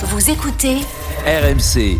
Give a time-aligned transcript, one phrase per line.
[0.00, 0.76] Vous écoutez
[1.26, 1.98] RMC.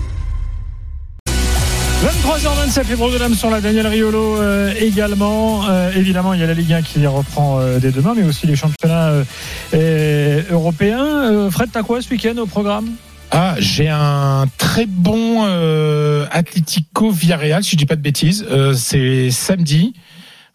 [2.04, 3.60] 23h27, les programmes sont là.
[3.60, 5.68] Daniel Riolo euh, également.
[5.68, 8.46] Euh, évidemment, il y a la Ligue 1 qui reprend euh, dès demain, mais aussi
[8.46, 9.24] les championnats
[9.72, 11.04] européens.
[11.04, 12.92] Euh, Fred, t'as quoi ce week-end au programme?
[13.32, 18.46] Ah, j'ai un très bon euh, Atlético Villarreal, si je dis pas de bêtises.
[18.48, 19.92] Euh, c'est samedi.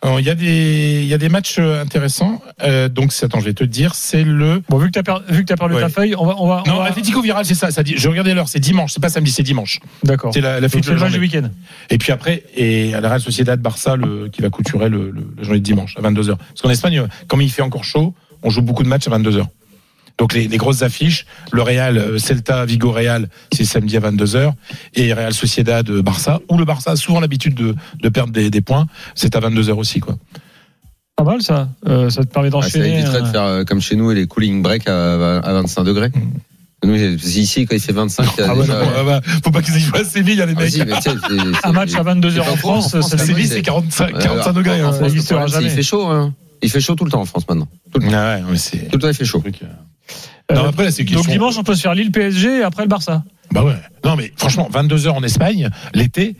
[0.03, 2.41] Alors, Il y a des il y a des matchs euh, intéressants.
[2.61, 5.23] Euh, donc attends, je vais te le dire, c'est le Bon, vu que t'as per-
[5.29, 5.81] vu que t'as perdu Ouais.
[5.81, 6.35] ta feuille, on va.
[6.39, 7.71] On va on non va- Atlético Villarreal, c'est ça.
[7.71, 7.93] Ça dit.
[7.97, 8.91] Je regardais l'heure, c'est dimanche.
[8.93, 9.79] C'est pas samedi, c'est dimanche.
[10.03, 10.31] D'accord.
[10.33, 11.49] C'est la, la Donc, le match du week-end.
[11.89, 15.25] Et puis après, et à la Real Sociedad Barça, le, qui va couturer le, le,
[15.43, 18.13] journée de dimanche à 22 h Parce qu'en Espagne, euh, comme il fait encore chaud,
[18.43, 19.45] on joue beaucoup de matchs à 22 h
[20.19, 24.25] Donc les, les grosses affiches, le Real euh, Celta Vigo Real, c'est samedi à 22
[24.25, 24.51] h
[24.95, 28.49] et Real Sociedad euh, Barça, où le Barça a souvent l'habitude de, de perdre des,
[28.49, 30.17] des points, c'est à 22 h aussi quoi.
[31.15, 31.69] Pas mal ça.
[31.87, 32.93] Euh, ça te permet Ah, ça d'enchaîner.
[32.99, 36.11] éviterait de faire euh, comme chez nous les cooling break à, à 25 degrés.
[36.85, 39.03] Nous, c'est- ici, quand il fait 25, il y a Ah ouais, déjà- non, ah
[39.03, 40.69] bah, faut pas qu'ils aillent jouer à Séville, les Ah, mecs.
[40.69, 44.21] si, sais, c'est- c'est- un match à 22h en France, ça Séville, c'est 45, Ouais,
[44.21, 44.83] 45 alors, degrés.
[44.83, 45.47] en hein.
[45.47, 45.61] Ça.
[45.61, 46.33] Il fait chaud, hein.
[46.61, 47.67] Il fait chaud tout le temps en France maintenant.
[47.93, 48.13] Tout le temps.
[48.15, 48.89] Ah ouais, mais c'est.
[48.89, 49.41] Tout le temps, il fait chaud.
[50.51, 52.63] Euh, Non, après, là, c'est une Donc dimanche, on peut se faire Lille PSG et
[52.63, 53.23] après le Barça.
[53.51, 53.75] Bah ouais.
[54.03, 56.35] Non, mais franchement, 22 heures en Espagne, l'été,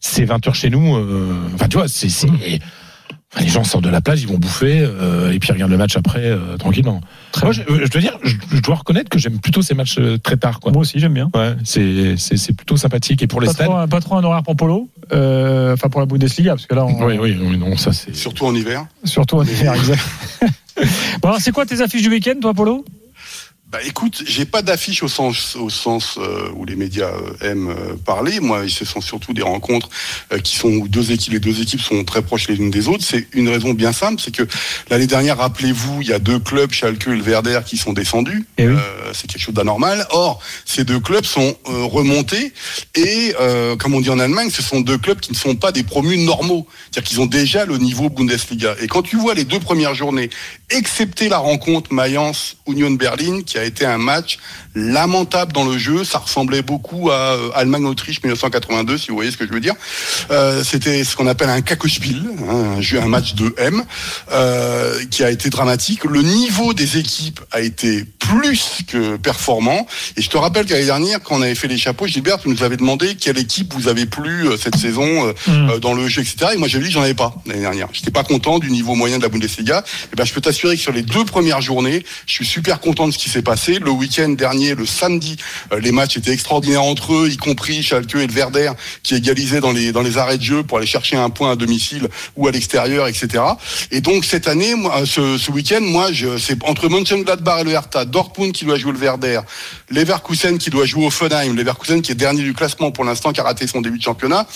[0.00, 0.96] c'est 20 heures chez nous.
[0.96, 2.08] euh, Enfin, tu vois, c'est.
[2.08, 5.52] c'est- enfin, les gens sortent de la plage, ils vont bouffer, euh, et puis ils
[5.52, 7.00] regardent le match après, euh, tranquillement.
[7.42, 10.16] Moi, je, je dois dire, je, je dois reconnaître que j'aime plutôt ces matchs euh,
[10.18, 10.72] très tard, quoi.
[10.72, 11.30] Moi aussi, j'aime bien.
[11.34, 13.22] Ouais, c'est, c'est, c'est plutôt sympathique.
[13.22, 13.66] Et pour les Pas stades.
[13.68, 16.86] trop, pas trop un horaire pour Polo, euh, enfin pour la Bundesliga, parce que là,
[16.86, 18.14] on, Oui, oui, oui, non, ça c'est.
[18.16, 18.86] Surtout en hiver.
[19.04, 20.00] surtout en hiver, exact.
[21.22, 22.84] bon, alors, c'est quoi tes affiches du week-end, toi, Polo?
[23.70, 27.68] Bah écoute, j'ai pas d'affiche au sens au sens euh, où les médias euh, aiment
[27.68, 28.40] euh, parler.
[28.40, 29.90] Moi, ce sont surtout des rencontres
[30.32, 32.88] euh, qui sont où deux équipes, les deux équipes sont très proches les unes des
[32.88, 33.04] autres.
[33.04, 34.44] C'est une raison bien simple, c'est que
[34.88, 38.46] l'année dernière, rappelez-vous, il y a deux clubs, Schalke et le Werder, qui sont descendus.
[38.56, 38.74] Eh oui.
[38.74, 40.06] Euh, c'est quelque chose d'anormal.
[40.12, 42.54] Or, ces deux clubs sont euh, remontés
[42.94, 45.72] et, euh, comme on dit en Allemagne, ce sont deux clubs qui ne sont pas
[45.72, 46.66] des promus normaux.
[46.90, 48.76] C'est-à-dire qu'ils ont déjà le niveau Bundesliga.
[48.80, 50.30] Et quand tu vois les deux premières journées,
[50.70, 54.38] excepté la rencontre Mayence-Union Berlin, qui a été un match
[54.74, 59.36] lamentable dans le jeu, ça ressemblait beaucoup à euh, Allemagne-Autriche 1982, si vous voyez ce
[59.36, 59.74] que je veux dire.
[60.30, 63.82] Euh, C'était ce qu'on appelle un Kakospiel, hein, un, jeu, un match de M,
[64.30, 66.04] euh, qui a été dramatique.
[66.04, 69.86] Le niveau des équipes a été plus que performant.
[70.16, 72.62] Et je te rappelle qu'année dernière, quand on avait fait les chapeaux, Gilbert, tu nous
[72.62, 74.98] avais demandé quelle équipe vous avez plu cette saison
[75.46, 75.70] Mm.
[75.70, 76.52] euh, dans le jeu, etc.
[76.54, 77.88] Et moi, j'avais dit, j'en avais pas l'année dernière.
[77.92, 79.84] J'étais pas content du niveau moyen de la Bundesliga.
[80.12, 83.06] Et ben, je peux t'assurer que sur les deux premières journées, je suis super content
[83.06, 83.47] de ce qui s'est passé.
[83.48, 85.36] Le week-end dernier, le samedi,
[85.72, 88.72] euh, les matchs étaient extraordinaires entre eux, y compris Schalke et le Werder,
[89.02, 92.46] qui égalisaient dans les arrêts de jeu pour aller chercher un point à domicile ou
[92.46, 93.42] à l'extérieur, etc.
[93.90, 96.08] Et donc cette année, moi, ce, week-end, moi,
[96.38, 99.40] c'est entre Mönchengladbach et le Hertha, Dortmund qui doit jouer le Werder,
[99.90, 103.44] Leverkusen qui doit jouer Offenheim, Leverkusen qui est dernier du classement pour l'instant, qui a
[103.44, 104.46] raté son début de championnat,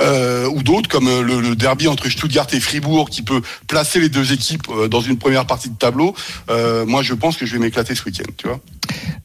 [0.00, 4.08] euh, ou d'autres comme euh, le, derby entre Stuttgart et Fribourg qui peut placer les
[4.08, 6.14] deux équipes euh, dans une première partie de tableau.
[6.48, 8.30] Euh, moi, je pense que je vais m'éclater ce week-end.
[8.40, 8.58] Tu vois.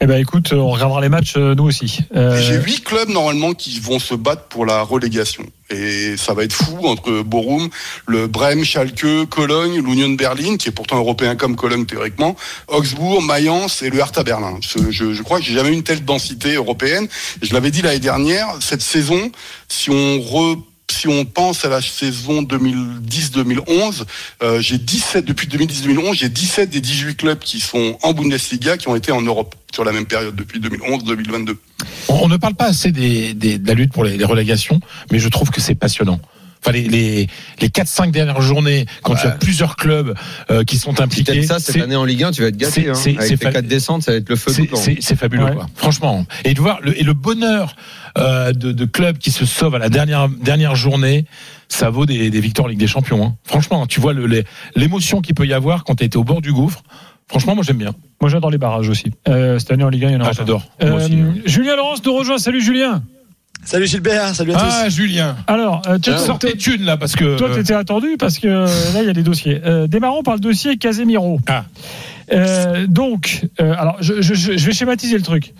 [0.02, 2.00] Eh ben, écoute, on regardera les matchs, euh, nous aussi.
[2.14, 5.46] Euh, J'ai huit clubs normalement qui vont se battre pour la relégation.
[5.70, 7.70] Et ça va être fou entre Borum,
[8.08, 12.36] le Brême, Schalke, Cologne, l'Union de Berlin, qui est pourtant européen comme Cologne théoriquement,
[12.68, 14.60] Augsbourg, Mayence et le Hertha Berlin.
[14.60, 17.08] Je, je, je crois que j'ai jamais eu une telle densité européenne.
[17.42, 19.32] Je l'avais dit l'année dernière, cette saison,
[19.70, 20.58] si on re
[20.92, 24.04] si on pense à la saison 2010-2011,
[24.44, 28.88] euh, j'ai 17 depuis 2010-2011, j'ai 17 des 18 clubs qui sont en Bundesliga qui
[28.88, 31.56] ont été en Europe sur la même période depuis 2011-2022.
[32.10, 34.80] On, ne parle pas assez de la lutte pour les relégations,
[35.12, 36.20] mais je trouve que c'est passionnant.
[36.66, 37.28] Enfin, les, les,
[37.62, 40.16] les 4-5 dernières journées, quand tu as plusieurs clubs
[40.50, 42.58] euh, qui sont Si impliqués, t'aimes ça cette année en Ligue 1, tu vas être
[42.58, 42.72] gâté.
[42.84, 42.94] c'est- Hein.
[42.96, 44.68] c'est- c'est Avec les fa- 4 descentes, ça va être le feu tout c'est le
[44.70, 44.76] temps.
[44.78, 45.54] c'est- c'est fabuleux, Ouais.
[45.54, 45.68] quoi.
[45.76, 46.26] Franchement.
[46.44, 47.76] Et de voir le, et le bonheur
[48.18, 51.26] euh, de, de clubs qui se sauvent à la dernière dernière journée,
[51.68, 53.24] ça vaut des, des victoires en Ligue des Champions.
[53.26, 53.36] hein.
[53.44, 54.46] Franchement, tu vois le- les-
[54.76, 56.82] l'émotion qu'il peut y avoir quand tu été au bord du gouffre.
[57.28, 57.94] Franchement, moi j'aime bien.
[58.22, 59.12] Moi, j'adore les barrages aussi.
[59.28, 60.64] Euh, cette année en Ligue 1, il y en aura Ah, j'adore.
[60.82, 61.34] Euh, hein.
[61.46, 62.38] Julien Laurence nous rejoint.
[62.38, 63.04] Salut Julien.
[63.66, 64.64] Salut Gilbert, salut à tous.
[64.70, 65.36] Ah, Julien.
[65.48, 67.36] Alors, euh, tu- Sors tes thunes là parce que.
[67.38, 69.60] Toi, tu étais attendu parce que euh, là, il y a des dossiers.
[69.66, 71.40] Euh, démarrons par le dossier Casemiro.
[71.48, 71.66] Ah.
[72.32, 75.54] Euh, donc, euh, alors, je, je- je- je vais schématiser le truc.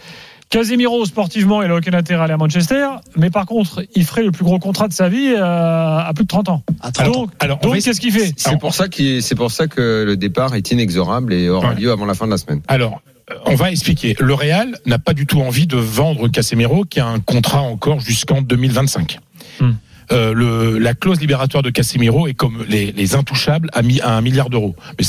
[0.52, 2.88] Casemiro, sportivement, il n'a aucun intérêt à aller à Manchester,
[3.18, 6.24] mais par contre, il ferait le plus gros contrat de sa vie euh, à plus
[6.26, 6.62] de 30 ans.
[6.82, 8.32] À 30 donc, alors, on donc qu'est-ce qu'il fait?
[8.38, 8.86] C'est pour ça
[9.22, 11.76] c'est pour ça que le départ est inexorable et aura Ouais.
[11.82, 12.62] lieu avant la fin de la semaine.
[12.68, 13.12] Alors, euh,
[13.46, 14.16] on va expliquer.
[14.20, 18.00] Le Real n'a pas du tout envie de vendre Casemiro, qui a un contrat encore
[18.00, 19.20] jusqu'en 2025.
[19.60, 19.72] Hmm.
[20.12, 24.12] euh, le, la clause libératoire de Casemiro est comme les, les intouchables à, mi, à
[24.12, 24.76] un milliard d'euros.
[25.00, 25.06] Mais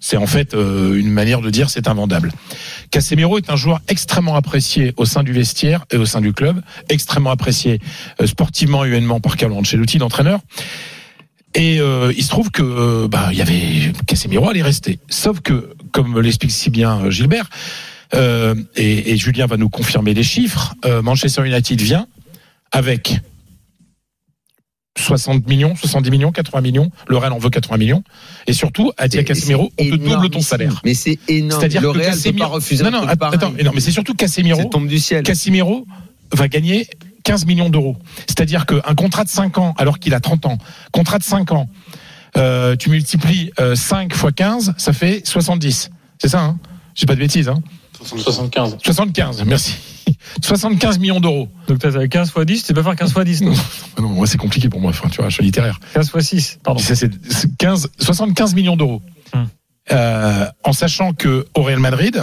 [0.00, 2.32] c'est en fait euh, une manière de dire c'est invendable.
[2.90, 6.62] Casemiro est un joueur extrêmement apprécié au sein du vestiaire et au sein du club,
[6.88, 7.80] extrêmement apprécié
[8.20, 10.40] euh, sportivement et humainement par Carlo Ancelotti, l'entraîneur.
[11.54, 14.98] Et euh, il se trouve que euh, bah, il y avait Casemiro allait rester.
[15.08, 17.48] Sauf que, comme l'explique si bien euh, Gilbert,
[18.14, 22.06] euh, et, et Julien va nous confirmer les chiffres, euh, Manchester United vient
[22.72, 23.20] avec
[24.98, 26.90] 60 millions, 70 millions, 80 millions.
[27.08, 28.04] Le Real en veut 80 millions.
[28.46, 30.80] Et surtout, à Casemiro, et on te double ton salaire.
[30.84, 31.60] Mais c'est énorme.
[31.60, 33.30] C'est-à-dire le que Real ne peut Casemiro- pas refuser Non, non, attends,
[33.64, 34.62] non, mais c'est surtout Casemiro.
[34.64, 35.22] Tombe du ciel.
[35.22, 35.86] Casimiro
[36.32, 36.86] va gagner
[37.24, 37.96] 15 millions d'euros.
[38.26, 40.58] C'est-à-dire qu'un contrat de 5 ans, alors qu'il a 30 ans,
[40.92, 41.68] contrat de 5 ans,
[42.36, 45.90] euh, tu multiplies euh, 5 fois 15, ça fait 70.
[46.18, 46.58] C'est ça, hein?
[46.94, 47.62] J'ai pas de bêtises, hein?
[48.02, 48.78] 75.
[48.82, 49.74] 75, merci.
[50.42, 51.48] 75 millions d'euros.
[51.68, 53.52] Donc t'as 15 x 10, tu peux faire 15 x 10, non
[53.98, 55.78] Non, moi c'est compliqué pour moi, enfin, tu vois, je suis littéraire.
[55.94, 56.80] 15 x 6, pardon.
[56.80, 59.02] Ça, c'est c'est 15, 75 millions d'euros.
[59.34, 59.48] Hum.
[59.90, 62.22] Euh, en sachant que au Real Madrid,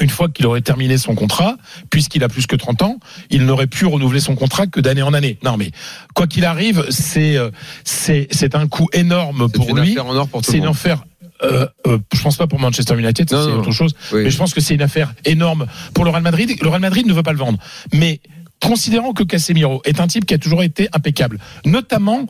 [0.00, 1.56] une fois qu'il aurait terminé son contrat,
[1.90, 2.98] puisqu'il a plus que 30 ans,
[3.30, 5.38] il n'aurait pu renouveler son contrat que d'année en année.
[5.42, 5.70] Non, mais
[6.14, 7.50] quoi qu'il arrive, c'est euh,
[7.84, 9.92] c'est c'est un coût énorme C'est pour une lui.
[9.92, 11.04] affaire en or pour tout C'est une affaire.
[11.42, 13.94] Euh, euh, je pense pas pour Manchester United, c'est autre chose.
[14.12, 14.22] Oui.
[14.24, 16.56] Mais je pense que c'est une affaire énorme pour le Real Madrid.
[16.62, 17.58] Le Real Madrid ne veut pas le vendre.
[17.92, 18.20] Mais
[18.62, 22.26] considérant que Casemiro est un type qui a toujours été impeccable, notamment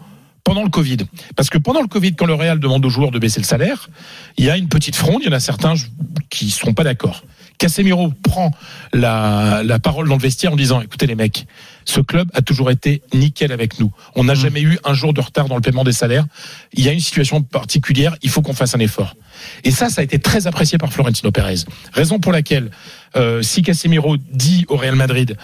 [0.47, 0.99] pendant le Covid.
[1.35, 3.89] Parce que pendant le Covid, quand le Real demande aux joueurs de baisser le salaire,
[4.37, 5.75] il y a une petite fronde, il y en a certains
[6.31, 7.25] qui ne seront pas d'accord.
[7.59, 8.51] Casemiro prend
[8.93, 11.47] la, la parole dans le vestiaire en disant, écoutez les mecs,
[11.85, 13.93] ce club a toujours été nickel avec nous.
[14.15, 16.27] On n'a jamais eu un jour de retard dans le paiement des salaires.
[16.73, 19.15] Il y a une situation particulière, il faut qu'on fasse un effort.
[19.65, 21.65] Et ça, ça a été très apprécié par Florentino Pérez.
[21.93, 22.71] Raison pour laquelle,
[23.17, 25.37] euh, si Casemiro dit au Real Madrid,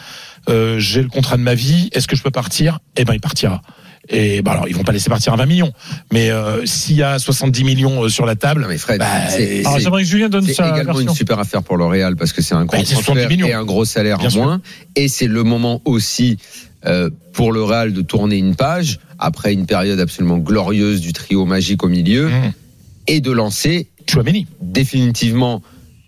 [0.49, 2.81] euh, j'ai le contrat de ma vie, est-ce que je peux partir?
[2.97, 3.63] Eh ben, il partira.
[4.09, 5.73] Et bah alors, ils vont pas laisser partir à 20 millions,
[6.13, 9.07] mais euh, s'il y a 70 millions euh, sur la table, Non, mais Fred, bah,
[9.31, 11.11] c'est- Alors j'aimerais que Julien donne C'est sa également version.
[11.11, 13.29] une super affaire pour le Real parce que c'est un gros Bah, c'est 70 transfert
[13.29, 13.47] millions.
[13.47, 14.61] et un gros salaire en moins.
[14.97, 16.37] Et c'est le moment aussi
[16.85, 21.45] euh, pour le Real de tourner une page après une période absolument glorieuse du trio
[21.47, 22.53] magique au milieu Mmh.
[23.07, 24.49] et de lancer Chouameni.
[24.61, 25.63] définitivement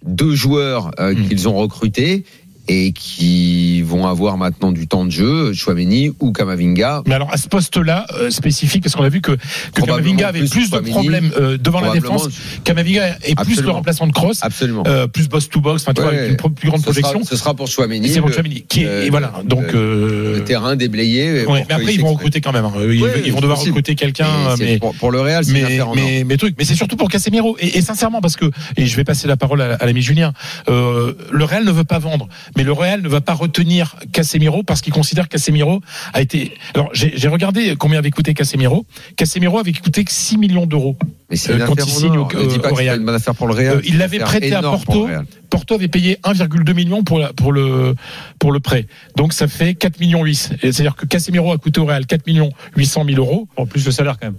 [0.04, 1.28] deux joueurs euh, Mm.
[1.28, 2.24] qu'ils ont recrutés
[2.68, 7.02] et qui vont avoir maintenant du temps de jeu, Chouameni ou Kamavinga.
[7.06, 9.36] Mais alors à ce poste-là euh, spécifique, parce qu'on a vu que,
[9.74, 12.28] Kamavinga avait plus plus, de problèmes euh, devant la défense.
[12.64, 14.82] Kamavinga est plus le remplaçant de Cross, Absolument.
[14.86, 16.18] euh, plus boss to box, enfin tu vois, Ouais.
[16.18, 17.24] avec une plus grande ce, sera, projection.
[17.24, 18.08] ce sera pour Chouameni.
[18.08, 19.32] C'est pour Chouameni, qui est, et voilà.
[19.44, 21.44] Donc, le- terrain déblayé.
[21.46, 22.64] ouais, mais après ils vont recruter quand même.
[22.64, 22.72] hein.
[22.90, 23.72] Ils, Ouais, ils vont devoir possible.
[23.76, 24.28] recruter quelqu'un,
[24.58, 27.78] mais pour, pour le Real, mais, mais, mais truc, mais c'est surtout pour Casemiro et,
[27.78, 28.46] et sincèrement parce que
[28.76, 30.32] et je vais passer la parole à, à l'ami Julien.
[30.68, 34.80] Le Real ne veut pas vendre, mais le Real ne va pas retenir Casemiro parce
[34.80, 35.80] qu'il considère que Casemiro
[36.12, 36.52] a été.
[36.74, 38.86] Alors j'ai j'ai regardé combien avait coûté Casemiro.
[39.16, 40.96] Casemiro avait coûté que 6 millions d'euro.
[41.30, 42.22] Mais c'est Euh, quand il signe au-
[42.70, 42.98] au Real.
[43.00, 43.76] une bonne affaire pour le Real.
[43.76, 45.08] Euh, il l'avait prêté à Porto.
[45.50, 47.94] Porto avait payé 1,2 million pour la, pour le
[48.38, 48.86] pour le prêt.
[49.16, 50.56] Donc ça fait 4 millions 8.
[50.60, 53.48] C'est-à-dire que Casemiro a coûté au Real 4 millions 800 000 euros.
[53.56, 54.38] En plus le salaire quand même.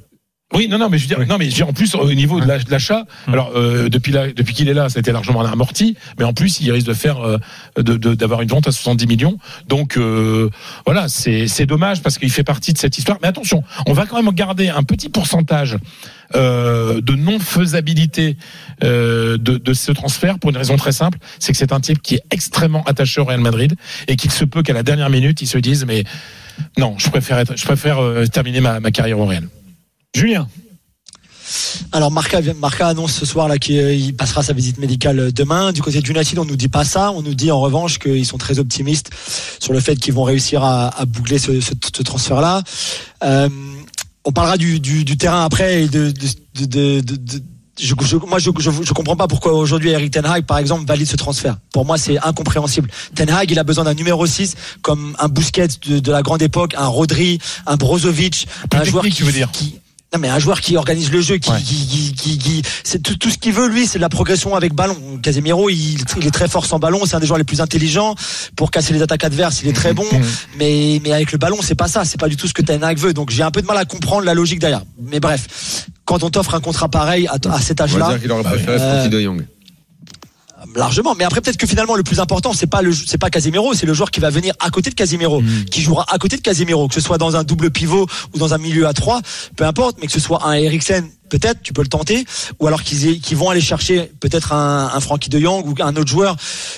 [0.53, 1.25] Oui, non, non, mais je veux dire, Oui.
[1.27, 3.33] non, mais je veux dire, en plus au niveau de l'ach- de l'achat, Mm.
[3.33, 6.33] alors euh, depuis là, depuis qu'il est là, ça a été largement amorti, mais en
[6.33, 7.39] plus il risque de faire euh,
[7.77, 9.39] de- de- d'avoir une vente à 70 millions.
[9.67, 10.51] Donc euh,
[10.85, 13.17] voilà, c'est c'est dommage parce qu'il fait partie de cette histoire.
[13.23, 15.77] Mais attention, on va quand même garder un petit pourcentage
[16.35, 18.37] euh, de non faisabilité
[18.83, 22.03] euh, de, de ce transfert pour une raison très simple, c'est que c'est un type
[22.03, 23.73] qui est extrêmement attaché au Real Madrid
[24.07, 26.03] et qu'il se peut qu'à la dernière minute ils se disent mais
[26.77, 29.43] non, je préfère être, je préfère euh, terminer ma, ma carrière au Real.
[30.15, 30.47] Julien.
[31.91, 35.71] Alors Marca, Marca annonce ce soir là qu'il euh, passera sa visite médicale euh, demain.
[35.71, 37.11] Du côté de United, on nous dit pas ça.
[37.11, 39.11] On nous dit en revanche qu'ils sont très optimistes
[39.59, 42.63] sur le fait qu'ils vont réussir à, à boucler ce, ce- ce transfert-là.
[43.23, 43.49] Euh,
[44.25, 47.43] on parlera du, du, du terrain après et de, de, de, de- de-
[47.79, 50.85] je, je- moi, je, je, je comprends pas pourquoi aujourd'hui Eric Ten Hag, par exemple,
[50.87, 51.57] valide ce transfert.
[51.73, 52.89] Pour moi, c'est incompréhensible.
[53.13, 56.41] Ten Hag, il a besoin d'un numéro 6 comme un Busquets de, de la grande
[56.41, 59.51] époque, un Rodri, un Brozovic, Plus un joueur qui, tu veux dire.
[59.51, 59.75] qui-
[60.15, 61.61] non mais un joueur qui organise le jeu, qui, Ouais.
[61.61, 64.55] qui, qui, qui- qui- c'est tout, tout ce qu'il veut lui, c'est de la progression
[64.55, 64.97] avec ballon.
[65.21, 68.15] Casemiro, il, il est très fort sans ballon, c'est un des joueurs les plus intelligents
[68.55, 69.61] pour casser les attaques adverses.
[69.63, 70.21] Il est très bon, Mhm.
[70.57, 72.81] mais mais avec le ballon, c'est pas ça, c'est pas du tout ce que Ten
[72.97, 73.13] veut.
[73.13, 74.81] Donc j'ai un peu de mal à comprendre la logique derrière.
[75.01, 78.21] Mais bref, quand on t'offre un contrat pareil à, à cet On va âge-là, dire
[78.21, 79.45] qu'il aurait préféré Euh, Frankie de Jong.
[80.75, 81.15] Largement.
[81.15, 83.85] Mais après, peut-être que finalement, le plus important, c'est pas le, c'est pas Casemiro, c'est
[83.85, 85.65] le joueur qui va venir à côté de Casemiro, Mm.
[85.65, 88.53] qui jouera à côté de Casemiro, que ce soit dans un double pivot ou dans
[88.53, 89.21] un milieu à trois,
[89.55, 92.23] peu importe, mais que ce soit un Eriksen peut-être, tu peux le tenter,
[92.59, 96.07] ou alors qu'ils vont aller chercher peut-être un, un Frankie de Jong ou un autre
[96.09, 96.35] joueur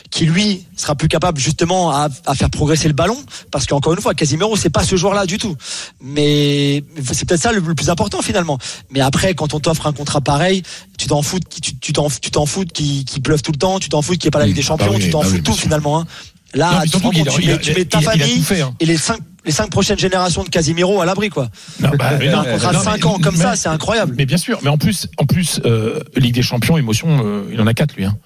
[0.09, 3.17] qui lui sera plus capable justement à, à faire progresser le ballon,
[3.51, 5.55] parce qu'encore une fois, Casimiro c'est pas ce joueur-là du tout.
[6.01, 8.57] Mais c'est peut-être ça le, le plus important finalement.
[8.89, 10.63] Mais après, quand on t'offre un contrat pareil,
[10.97, 13.89] tu t'en fous, tu tu t'en tu t'en fous qu'il pleuve tout le temps, tu
[13.89, 15.27] t'en fous qu'il n'y ait pas la Ligue des Bah Champions, oui, tu t'en bah
[15.27, 15.61] fous oui, tout sûr.
[15.63, 15.99] finalement.
[15.99, 16.07] Hein.
[16.53, 16.97] Là, tu, tu
[17.47, 18.73] mets, tu mets ta a famille fait, hein.
[18.79, 21.49] et les cinq les cinq prochaines générations de Casimiro à l'abri quoi.
[21.79, 23.69] Non, bah, mais non, un contrat non, de mais- 5 ans comme mais- ça, c'est
[23.69, 24.13] incroyable.
[24.17, 27.61] Mais bien sûr, mais en plus, en plus, euh, Ligue des Champions, émotion, euh, il
[27.61, 28.03] en a quatre lui.
[28.05, 28.17] Hein.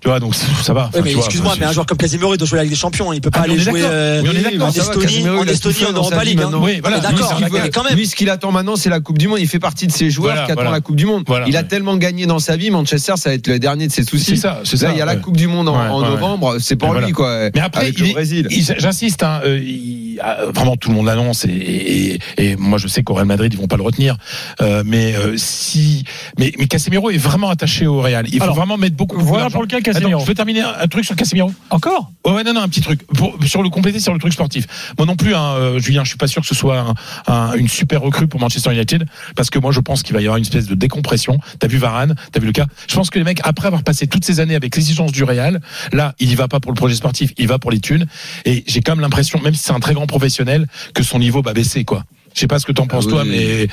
[0.00, 0.90] Tu vois, donc ça va.
[0.94, 3.12] Oui, mais excuse-moi, mais un joueur comme Casimiro, il doit jouer avec des champions.
[3.12, 6.22] Il peut pas Ah, aller jouer euh, en va, Estonie, Casemiro, en Estonie, en Europa
[6.24, 6.40] League.
[6.40, 6.50] hein.
[6.54, 7.40] Oui, voilà, d'accord,
[7.74, 7.96] quand même.
[7.96, 9.38] Lui, ce qu'il attend maintenant, c'est la Coupe du Monde.
[9.40, 10.76] Il fait partie de ces joueurs Voilà, qui attendent voilà.
[10.76, 11.24] la Coupe du Monde.
[11.26, 12.70] Voilà, il a tellement gagné dans sa vie.
[12.70, 14.24] Manchester, ça va être le dernier de ses soucis.
[14.24, 14.94] C'est ça, c'est Là, ça.
[14.94, 15.16] il y a la.
[15.16, 16.58] Coupe du Monde en, novembre.
[16.60, 17.50] C'est pour lui, quoi.
[17.52, 18.46] Mais après, le est- Brésil.
[18.50, 20.07] il- j'insiste, hein, euh, il-
[20.54, 23.58] vraiment tout le monde l'annonce et, et, et moi je sais qu'au Real Madrid ils
[23.58, 24.16] vont pas le retenir.
[24.60, 26.04] Euh, mais euh, si,
[26.38, 28.26] mais, mais Casemiro est vraiment attaché au Real.
[28.28, 29.18] Il faut Alors, vraiment mettre beaucoup.
[29.18, 30.10] Voilà pour le cas Casemiro.
[30.12, 31.52] Attends, je veux terminer un, un truc sur Casemiro.
[31.70, 32.10] Encore?
[32.24, 33.06] Ouais, ouais, non, non, un petit truc.
[33.06, 34.66] Pour, sur le compléter sur le truc sportif.
[34.98, 36.94] Moi non plus, hein, euh, Julien, je suis pas sûr que ce soit un-
[37.32, 39.06] un- une super recrue pour Manchester United,
[39.36, 41.38] parce que moi je pense qu'il va y avoir une espèce de décompression.
[41.58, 42.66] T'as vu Varane, t'as vu le cas.
[42.88, 45.60] Je pense que les mecs, après avoir passé toutes ces années avec l'exigence du Real,
[45.92, 48.06] là, il y va pas pour le projet sportif, il va pour les thunes.
[48.44, 51.40] Et j'ai quand même l'impression, même si c'est un très grand professionnel, que son niveau
[51.42, 52.04] va baisser, quoi.
[52.34, 53.68] Je sais pas ce que t'en penses Ah toi, oui, mais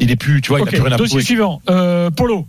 [0.00, 1.60] il est plus, tu vois, il a plus rien à dossier suivant.
[1.70, 2.46] Euh, Polo,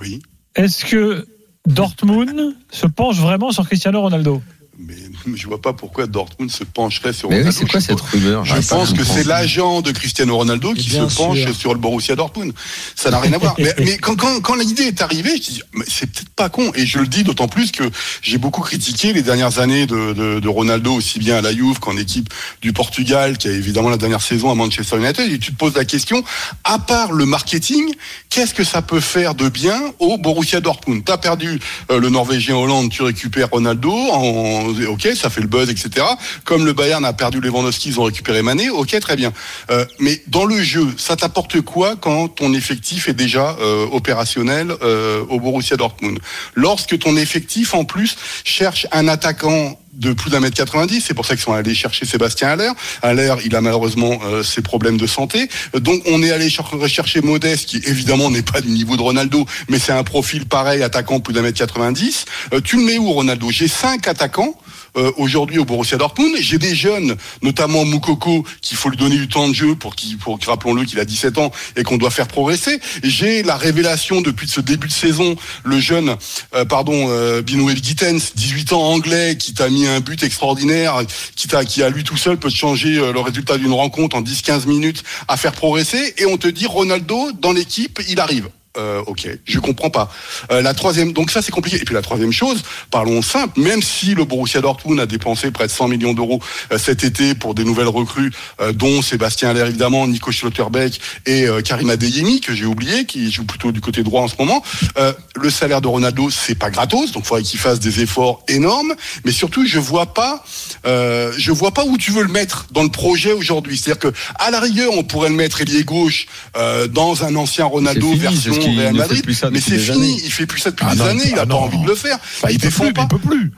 [0.00, 0.20] Oui.
[0.56, 1.26] est-ce que
[1.66, 4.42] Dortmund se penche vraiment sur Cristiano Ronaldo?
[4.78, 4.94] Mais
[5.34, 7.58] je vois pas pourquoi Dortmund se pencherait sur Mais oui, Ronaldo.
[7.60, 8.44] c'est quoi Je cette rumeur?
[8.44, 11.54] Je pense que c'est l'agent de Cristiano Ronaldo qui se penche sûr.
[11.54, 12.52] sur le Borussia Dortmund.
[12.96, 13.54] Ça n'a rien à voir.
[13.62, 16.72] Mais, mais quand, quand, quand l'idée est arrivée, je dis, mais c'est peut-être pas con.
[16.74, 17.84] Et je le dis d'autant plus que
[18.22, 21.78] j'ai beaucoup critiqué les dernières années de, de, de Ronaldo, aussi bien à la Juve
[21.78, 22.28] qu'en équipe
[22.60, 25.30] du Portugal, qui a évidemment la dernière saison à Manchester United.
[25.32, 26.22] Et tu te poses la question,
[26.64, 27.92] à part le marketing,
[28.30, 31.04] qu'est-ce que ça peut faire de bien au Borussia Dortmund?
[31.04, 31.60] T'as perdu
[31.90, 33.92] euh, le Norvégien Hollande, tu récupères Ronaldo.
[33.92, 36.06] En, ok, ça fait le buzz, etc.
[36.44, 38.70] Comme le Bayern a perdu Lewandowski, ils ont récupéré Mané.
[38.70, 39.32] Ok, très bien.
[39.70, 44.72] Euh, mais dans le jeu, ça t'apporte quoi quand ton effectif est déjà euh, opérationnel
[44.82, 46.18] euh, au Borussia Dortmund?
[46.54, 51.26] Lorsque ton effectif, en plus, cherche un attaquant de plus d'un mètre 90, c'est pour
[51.26, 52.70] ça qu'ils sont allés chercher Sébastien Haller.
[53.02, 55.50] Haller, il a malheureusement euh, ses problèmes de santé.
[55.74, 59.44] Donc on est allé cher- rechercher Modeste, qui évidemment n'est pas du niveau de Ronaldo,
[59.68, 62.24] mais c'est un profil pareil, attaquant plus d'un mètre 90.
[62.54, 63.50] Euh, tu le mets où Ronaldo?
[63.50, 64.54] J'ai cinq attaquants
[64.96, 66.34] euh, aujourd'hui au Borussia Dortmund.
[66.40, 70.18] J'ai des jeunes, notamment Moukoko, qu'il faut lui donner du temps de jeu pour qu'il,
[70.18, 72.80] pour rappelons-le qu'il a 17 ans et qu'on doit faire progresser.
[73.02, 76.16] J'ai la révélation depuis ce début de saison, le jeune,
[76.54, 81.02] euh, pardon, euh, Binoël Gittens, 18 ans anglais, qui t'a mis un but extraordinaire,
[81.36, 84.22] qui t'a, qui à lui tout seul peut changer euh, le résultat d'une rencontre en
[84.22, 86.14] 10-15 minutes à faire progresser.
[86.18, 88.48] Et on te dit Ronaldo dans l'équipe, il arrive.
[88.78, 90.10] Euh, ok, je comprends pas.
[90.50, 91.76] Euh, la troisième, donc ça c'est compliqué.
[91.76, 95.66] Et puis la troisième chose, parlons simple, même si le Borussia Dortmund a dépensé près
[95.66, 96.40] de 100 millions d'euros
[96.72, 101.46] euh, cet été pour des nouvelles recrues, euh, dont Sébastien Aller évidemment, Nico Schlotterbeck et
[101.46, 104.62] euh, Karim Adeyemi que j'ai oublié, qui joue plutôt du côté droit en ce moment.
[104.96, 108.42] Euh, le salaire de Ronaldo c'est pas gratos, donc il faudrait qu'il fasse des efforts
[108.48, 108.94] énormes.
[109.24, 110.44] Mais surtout, je vois pas,
[110.86, 113.76] euh, je vois pas où tu veux le mettre dans le projet aujourd'hui.
[113.76, 116.26] C'est-à-dire que à la rigueur, on pourrait le mettre ailier gauche
[116.56, 120.20] euh, dans un ancien Ronaldo version parce qu'il Real Madrid, mais c'est fini.
[120.24, 121.22] Il fait plus ça depuis Ah des années.
[121.26, 122.18] Il a ah pas envie de le faire.
[122.42, 123.02] Bah, il, défend pas.
[123.02, 123.52] il peut plus.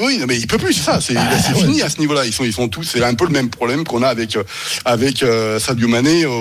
[0.00, 1.00] Oui, mais il peut plus, c'est ça.
[1.00, 1.60] C'est Ah, ouais.
[1.62, 2.26] fini à ce niveau-là.
[2.26, 2.82] Ils sont, ils sont tous.
[2.84, 4.42] C'est un peu le même problème qu'on a avec euh,
[4.84, 6.32] avec euh, Sadio Mané au,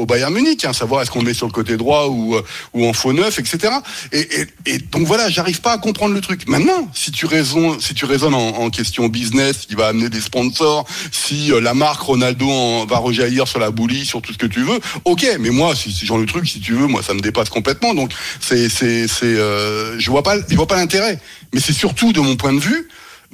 [0.00, 0.64] au Bayern Munich.
[0.64, 2.42] Hein, savoir est-ce qu'on le met sur le côté droit ou euh,
[2.74, 3.72] ou en faux neuf, etc.
[4.12, 6.46] Et, et, et donc voilà, j'arrive pas à comprendre le truc.
[6.48, 10.20] Maintenant, si tu raisonnes, si tu raisonnes en, en question business, qui va amener des
[10.20, 14.38] sponsors, si euh, la marque Ronaldo en- va rejaillir sur la boulie, sur tout ce
[14.38, 15.26] que tu veux, ok.
[15.40, 17.94] Mais moi, si, si genre le truc, si tu veux, moi, ça me dépasse complètement.
[17.94, 21.18] Donc c'est c'est c'est, euh, je vois pas, je vois pas l'intérêt.
[21.54, 22.81] Mais c'est surtout de mon point de vue.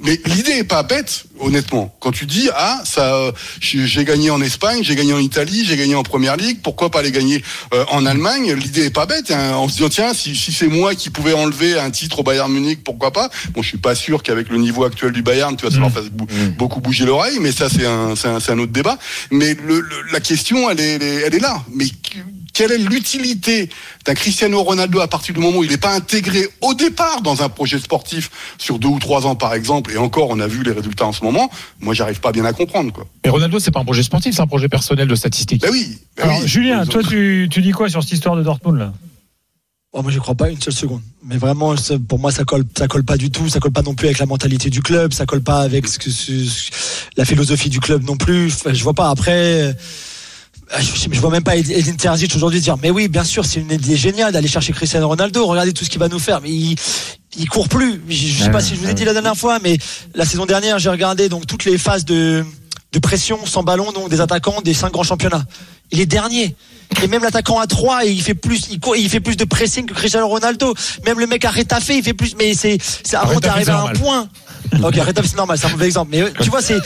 [0.01, 1.93] Mais l'idée est pas bête, honnêtement.
[1.99, 5.75] Quand tu dis ah ça, euh, j'ai gagné en Espagne, j'ai gagné en Italie, j'ai
[5.75, 8.53] gagné en Première Ligue, pourquoi pas les gagner euh, en Allemagne?
[8.53, 9.29] L'idée est pas bête.
[9.31, 12.23] Hein, en se disant tiens si, si c'est moi qui pouvais enlever un titre au
[12.23, 13.29] Bayern Munich, pourquoi pas?
[13.53, 15.91] Bon, je suis pas sûr qu'avec le niveau actuel du Bayern, tu vois, ça leur
[15.91, 16.09] fasse
[16.57, 18.97] beaucoup bouger l'oreille, mais ça c'est un, c'est un, un autre débat.
[19.31, 21.63] Mais le, le- la question elle est, elle est, elle est là.
[21.73, 22.19] Mais que-
[22.53, 23.69] quelle est l'utilité
[24.09, 27.43] d'un Cristiano Ronaldo à partir du moment où il n'est pas intégré au départ dans
[27.43, 30.63] un projet sportif sur deux ou trois ans par exemple, et encore on a vu
[30.63, 33.05] les résultats en ce moment, moi j'arrive pas bien à comprendre quoi.
[33.23, 35.61] Mais Ronaldo, c'est pas un projet sportif, c'est un projet personnel de statistique.
[35.61, 35.99] Ben oui.
[36.17, 36.47] ben Alors oui.
[36.47, 38.93] Julien, toi tu, tu dis quoi sur cette histoire de Dortmund là?
[39.91, 41.01] Oh, moi, je crois pas une seule seconde.
[41.23, 41.73] Mais vraiment,
[42.07, 43.49] pour moi, ça colle, ça colle pas du tout.
[43.49, 45.13] Ça colle pas non plus avec la mentalité du club.
[45.13, 46.69] Ça colle pas avec ce que, ce- ce-
[47.17, 48.53] la philosophie du club non plus.
[48.53, 49.09] Enfin, je vois pas.
[49.09, 49.75] Après,
[50.77, 53.71] je, je vois même pas Edin Terzic aujourd'hui dire mais oui bien sûr c'est une
[53.71, 55.45] idée géniale d'aller chercher Cristiano Ronaldo.
[55.45, 56.41] Regardez tout ce qu'il va nous faire.
[56.41, 56.75] Mais il
[57.37, 58.01] il court plus.
[58.09, 59.77] Je, je sais pas si je vous ai dit la dernière fois mais
[60.15, 62.45] la saison dernière j'ai regardé donc toutes les phases de
[62.91, 65.43] de pression sans ballon donc des attaquants des cinq grands championnats.
[65.91, 66.55] Il est dernier.
[67.03, 69.85] Et même l'attaquant à 3 il fait plus il, court, il fait plus de pressing
[69.85, 70.73] que Cristiano Ronaldo.
[71.05, 72.79] Même le mec à Retafe il fait plus mais c'est
[73.13, 74.27] à un t'es arrivé à un point
[74.83, 76.11] ok Retafe c'est normal c'est un mauvais exemple.
[76.11, 76.79] Mais tu vois c'est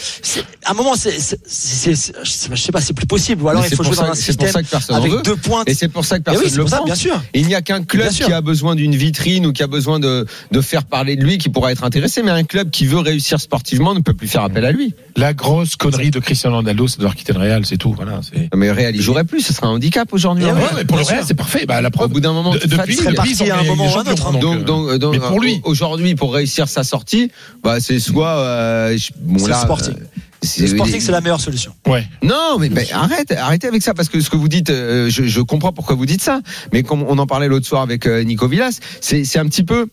[0.63, 3.43] à un moment c'est je sais pas c'est plus possible.
[3.43, 5.67] Ou alors il faut jouer dans un système ça que personne en avec deux pointes.
[5.67, 6.85] Et c'est pour ça que personne c'est le prend.
[6.85, 7.21] bien sûr.
[7.33, 10.25] Il n'y a qu'un club qui a besoin d'une vitrine ou qui a besoin de,
[10.51, 13.39] de faire parler de lui qui pourra être intéressé, mais un club qui veut réussir
[13.39, 14.93] sportivement ne peut plus faire appel à lui.
[15.15, 17.93] La grosse connerie de Cristiano Ronaldo, c'est de devoir quitter le Real, c'est tout.
[17.93, 18.21] Voilà.
[18.23, 20.45] c'est- Mais le Real, il jouerait plus, ce serait un handicap aujourd'hui.
[20.47, 20.55] Eh hein.
[20.55, 21.65] Ouais, mais pour le Real, c'est parfait.
[21.67, 22.09] Bah, la Au preuve.
[22.11, 24.31] bout d'un moment, de- depuis, serait parti à un moment ou à un autre.
[24.39, 25.61] Donc, euh, donc, donc, mais pour lui.
[25.65, 27.31] aujourd'hui, pour réussir sa sortie,
[27.63, 29.95] bah, c'est soit, euh, bon, C'est là, le Sporting.
[30.59, 31.73] Le Sporting c'est la meilleure solution.
[31.87, 32.07] Ouais.
[32.21, 35.41] Non, mais, arrête, arrêtez avec ça parce que ce que vous dites, euh, je, je
[35.41, 38.47] comprends pourquoi vous dites ça, mais comme on en parlait l'autre soir avec euh, Nico
[38.47, 39.87] Villas, c'est c'est un petit peu,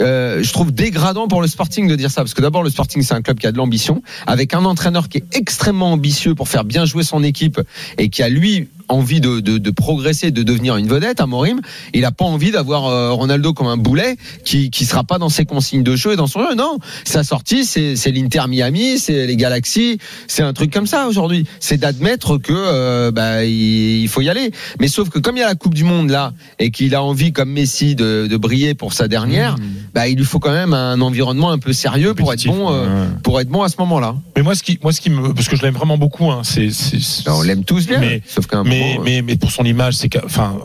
[0.00, 2.22] euh, je trouve dégradant pour le Sporting de dire ça.
[2.22, 5.08] Parce que d'abord le Sporting c'est un club qui a de l'ambition, avec un entraîneur
[5.08, 7.60] qui est extrêmement ambitieux pour faire bien jouer son équipe
[7.98, 11.60] et qui a lui envie de, de, de progresser, de devenir une vedette à Morim.
[11.94, 15.28] Il a pas envie d'avoir euh, Ronaldo comme un boulet qui qui sera pas dans
[15.28, 16.54] ses consignes de jeu et dans son jeu.
[16.54, 21.46] Non, sa sortie c'est l'Inter Miami, c'est les Galaxies, c'est un truc comme ça aujourd'hui.
[21.60, 24.50] C'est d'admettre que euh, bah il, il faut y aller.
[24.80, 27.02] Mais sauf que comme il y a la Coupe du Monde là et qu'il a
[27.02, 29.56] envie comme Messi de, de briller pour sa dernière,
[29.94, 32.84] bah il lui faut quand même un environnement un peu sérieux pour être bon euh,
[33.04, 33.08] ouais.
[33.22, 34.14] pour être bon à ce moment-là.
[34.36, 36.42] Mais moi, ce qui, moi, ce qui me, parce que je l'aime vraiment beaucoup, hein,
[36.44, 39.64] c'est, c'est- On l'aime tous bien, Mais- sauf qu'un mais, moment, mais, mais pour son
[39.64, 40.58] image, c'est enfin,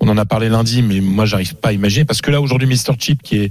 [0.00, 2.68] on en a parlé lundi, mais moi, j'arrive pas à imaginer parce que là, aujourd'hui,
[2.68, 2.94] Mr.
[2.98, 3.50] Chip, qui est,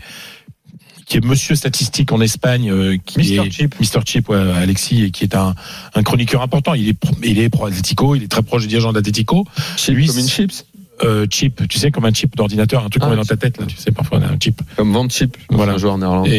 [1.06, 3.46] qui est monsieur statistique en Espagne, euh, qui Mr.
[3.48, 3.76] est Chip.
[3.80, 4.02] Mr.
[4.06, 5.54] Chip, ouais, Alexis, et qui est un,
[5.96, 6.74] un chroniqueur important.
[6.76, 9.46] Il est, pro- il est pro Atletico, il est très proche des dirigeants d'Atletico.
[9.78, 10.66] chip lui, comme une chips,
[11.04, 13.36] Euh, chip, tu sais, comme un chip d'ordinateur, un truc Ah, qu'on met dans ta
[13.36, 14.62] tête, là, tu sais, parfois, on a un chip.
[14.78, 15.74] comme Van Chip, Voilà.
[15.74, 16.30] un joueur néerlandais.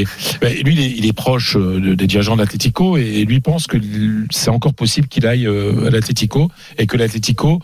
[0.00, 0.04] Et
[0.40, 3.40] ben, lui, il est, il est proche euh, de- des dirigeants de l'Atlético et lui
[3.40, 3.76] pense que
[4.30, 7.60] c'est encore possible qu'il aille euh, à l'Atlético et que l'Atlético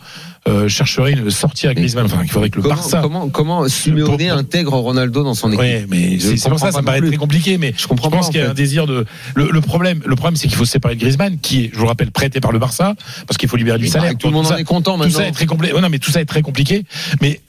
[0.47, 2.05] euh, chercherait une sortie à Griezmann.
[2.05, 3.01] Enfin, il faudrait que le comment, Barça.
[3.01, 6.81] comment, comment Simeone Pour- intègre Ronaldo dans son équipe Ouais, mais c'est pour ça, ça
[6.81, 7.09] me paraît plus.
[7.09, 7.57] très compliqué.
[7.57, 8.51] Mais Je comprends je pense qu'il y a fait.
[8.51, 9.05] un désir de.
[9.35, 11.75] Le, le problème, le problème, c'est qu'il faut se séparer de Griezmann, qui est, je
[11.77, 12.95] vous le rappelle, prêté par le Barça,
[13.27, 14.11] parce qu'il faut libérer du Mais salaire.
[14.13, 15.19] bah, tout le monde ça, en est content tout maintenant.
[15.19, 15.73] ça est très compliqué.
[15.79, 16.85] non, mais tout ça est très compliqué.
[17.21, 17.41] Mais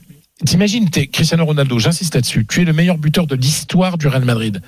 [0.45, 2.45] t'imagines, t'es Cristiano Ronaldo, j'insiste là-dessus.
[2.49, 4.61] Tu es le meilleur buteur de l'histoire du Real Madrid,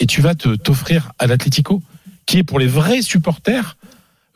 [0.00, 1.82] et tu vas te t'offrir à l'Atlético,
[2.26, 3.76] qui est pour les vrais supporters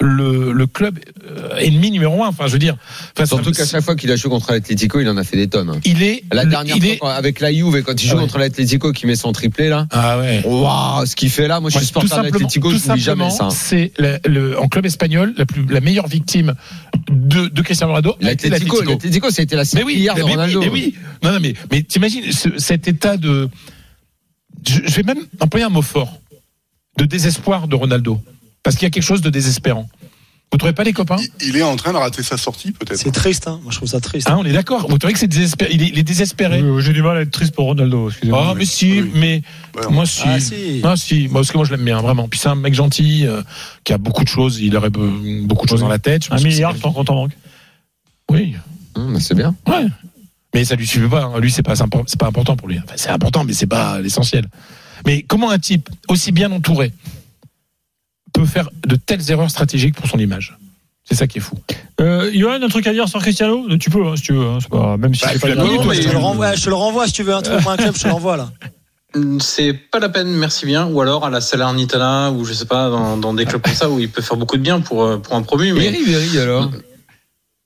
[0.02, 2.28] le, le club euh, ennemi numéro un.
[2.28, 2.76] Enfin, je veux dire,
[3.16, 5.48] enfin, Surtout qu'à chaque fois qu'il a joué contre l'Atlético, il en a fait des
[5.48, 5.70] tonnes.
[5.70, 5.80] hein.
[5.84, 8.22] il est La dernière il fois, est- avec la Juve, quand il joue Ah ouais.
[8.22, 9.86] contre l'Atlético, qui met son triplé là.
[9.90, 10.42] ah ouais.
[10.44, 13.30] Waouh, ce qu'il fait là, moi je suis Ouais, supporter de l'Atlético, je n'oublie jamais
[13.30, 13.48] ça.
[13.50, 13.92] C'est
[14.26, 16.54] le- en club espagnol la, plus, la meilleure victime
[17.10, 18.16] de, de Cristiano Ronaldo.
[18.20, 20.60] L'Atlético, l'Atlético, ça a été la Mais oui, hier mais de oui, Ronaldo.
[20.60, 20.94] mais oui.
[21.22, 23.48] Non, non, mais, mais t'imagines ce- cet état de.
[24.66, 26.18] Je, je vais même employer un mot fort.
[26.98, 28.20] De désespoir de Ronaldo.
[28.62, 29.88] Parce qu'il y a quelque chose de désespérant.
[30.52, 32.98] Vous trouvez pas les copains Il- Il est en train de rater sa sortie, peut-être.
[32.98, 33.58] c'est triste hein.
[33.62, 35.70] moi je trouve ça triste Hein, On est d'accord Vous trouvez que c'est désespéré?
[35.72, 38.10] Il est, il est désespéré Oui, oui, J'ai du mal à être triste pour Ronaldo.
[38.10, 38.48] excusez-moi.
[38.50, 39.10] Ah, mais si, Oui.
[39.14, 39.42] mais
[39.74, 40.22] Ouais, moi si.
[40.26, 42.28] ah si Ah si, moi, parce que moi je l'aime bien vraiment.
[42.28, 43.40] Puis c'est un mec gentil euh,
[43.84, 44.60] qui a beaucoup de choses.
[44.60, 46.24] Il aurait be- beaucoup de choses dans la tête.
[46.26, 47.32] Je Un milliard, ton compte en banque.
[48.30, 48.54] Oui,
[48.94, 49.54] Hum, c'est bien.
[49.68, 49.86] ouais.
[50.54, 51.22] Mais ça lui suffit pas.
[51.24, 51.40] hein.
[51.40, 51.74] Lui, c'est pas,
[52.06, 52.76] c'est pas important pour lui.
[52.78, 54.44] Enfin, c'est important, mais c'est pas l'essentiel.
[55.06, 56.92] Mais comment un type aussi bien entouré
[58.42, 60.56] peut faire de telles erreurs stratégiques pour son image
[61.04, 61.56] C'est ça qui est fou.
[62.00, 64.46] Euh, Johan, un truc à dire sur Cristiano Tu peux, hein, si tu veux.
[64.46, 66.74] hein, pas, même si Bah, c'est tu pas connu, toi, je le renvoie je le
[66.76, 68.50] renvoie si tu veux un truc un club je te l'envoie là
[69.40, 70.86] C'est pas la peine, merci bien.
[70.86, 73.90] Ou alors à la Salernitana, ou je sais pas, dans, dans des clubs comme ça,
[73.90, 75.68] où il peut faire beaucoup de bien pour, euh, pour un promu.
[75.68, 76.70] Et Mais Ribéry alors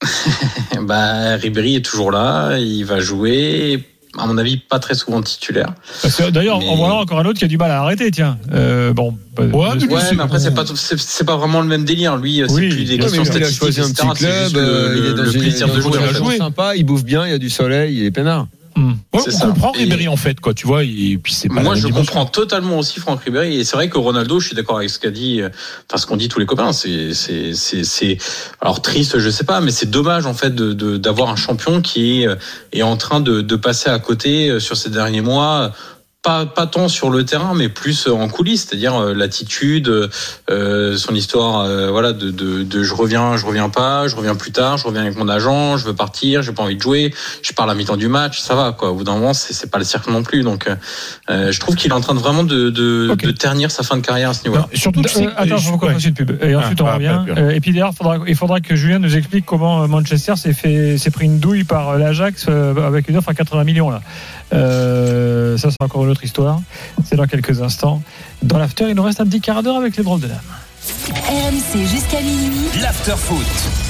[0.83, 3.85] bah, Ribéry est toujours là, il va jouer.
[4.19, 5.73] À mon avis, pas très souvent titulaire.
[6.03, 8.11] Parce que, D'ailleurs, Mais- en voilà encore un autre qui a du mal à arrêter,
[8.11, 8.39] tiens.
[8.53, 9.17] Euh, bon.
[9.37, 12.17] bah, Ouais, mais Ouais, après, c'est pas, c'est, pas vraiment le même délire.
[12.17, 13.59] Lui, c'est Oui, plus des questions mais il a statistiques.
[13.59, 15.93] choisi un petit club, euh, le, il est dans le plaisir de jouer.
[15.93, 16.07] fait.
[16.09, 18.47] situation sympa, il bouffe bien, il y a du soleil, il est peinard.
[18.77, 18.93] Hmm.
[19.15, 19.47] Ouais, on ça.
[19.47, 20.55] comprend Et- Ribéry en fait, quoi.
[20.55, 23.57] Tu vois, et puis c'est Moi, je comprends totalement aussi Franck Ribéry.
[23.57, 25.49] Et c'est vrai que Ronaldo, je suis d'accord avec ce qu'a dit, euh,
[25.89, 26.73] enfin, ce qu'ont dit tous les copains.
[26.73, 28.19] C'est, c'est, c'est, c'est,
[28.61, 32.23] alors triste, je sais pas, mais c'est dommage, en fait, de, d'avoir un champion qui
[32.23, 32.37] est, euh,
[32.73, 35.73] est en train de, de passer à côté euh, sur ces derniers mois
[36.27, 40.11] pas pas tant sur le terrain, mais plus en coulisses, c'est-à-dire euh, l'attitude,
[40.51, 44.35] euh, son histoire, euh, voilà, de, de, de je reviens, je reviens pas, je reviens
[44.35, 47.15] plus tard, je reviens avec mon agent, je veux partir, j'ai pas envie de jouer,
[47.43, 48.91] je pars à la mi-temps du match, ça va quoi.
[48.91, 50.69] Au bout d'un moment, c'est pas le cercle non plus, donc
[51.31, 53.23] euh, je trouve qu'il est en train de vraiment de de, Ok.
[53.25, 54.57] de ternir sa fin de carrière à ce niveau.
[54.61, 55.95] Non, surtout, tu sais Euh, que- attends, je vous ouais.
[56.05, 56.43] une pub.
[56.43, 57.19] Et ensuite, Ah, on ah, revient.
[57.37, 60.53] Euh, et puis d'ailleurs, faudra- il faudra que Julien nous explique comment euh, Manchester s'est
[60.53, 63.91] fait, s'est pris une douille par euh, l'Ajax euh, avec une offre à 80 millions
[63.91, 64.01] là.
[64.53, 66.61] Euh, ça, c'est encore une autre histoire.
[67.05, 68.03] C'est dans quelques instants.
[68.43, 70.39] Dans l'after, il nous reste un petit quart d'heure avec les drôles de dames.
[71.29, 72.69] RMC jusqu'à minuit.
[72.81, 73.86] L'after foot.